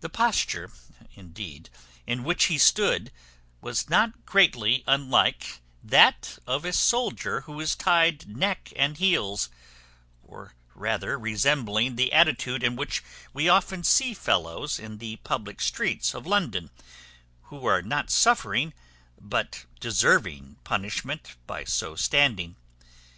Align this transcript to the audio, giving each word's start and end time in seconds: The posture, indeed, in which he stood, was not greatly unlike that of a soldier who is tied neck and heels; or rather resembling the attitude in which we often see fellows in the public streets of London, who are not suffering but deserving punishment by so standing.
The 0.00 0.08
posture, 0.08 0.72
indeed, 1.12 1.68
in 2.06 2.24
which 2.24 2.44
he 2.46 2.56
stood, 2.56 3.10
was 3.60 3.90
not 3.90 4.24
greatly 4.24 4.82
unlike 4.86 5.60
that 5.82 6.38
of 6.46 6.64
a 6.64 6.72
soldier 6.72 7.42
who 7.42 7.60
is 7.60 7.74
tied 7.76 8.26
neck 8.26 8.72
and 8.74 8.96
heels; 8.96 9.50
or 10.22 10.54
rather 10.74 11.18
resembling 11.18 11.96
the 11.96 12.10
attitude 12.14 12.62
in 12.62 12.74
which 12.74 13.04
we 13.34 13.46
often 13.46 13.84
see 13.84 14.14
fellows 14.14 14.78
in 14.78 14.96
the 14.96 15.16
public 15.16 15.60
streets 15.60 16.14
of 16.14 16.26
London, 16.26 16.70
who 17.42 17.66
are 17.66 17.82
not 17.82 18.08
suffering 18.08 18.72
but 19.20 19.66
deserving 19.78 20.56
punishment 20.64 21.36
by 21.46 21.64
so 21.64 21.94
standing. 21.94 22.56